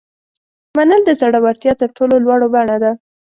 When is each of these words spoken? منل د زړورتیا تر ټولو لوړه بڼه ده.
منل 0.77 1.01
د 1.05 1.09
زړورتیا 1.19 1.73
تر 1.81 1.89
ټولو 1.97 2.15
لوړه 2.25 2.47
بڼه 2.53 2.77
ده. 2.83 2.91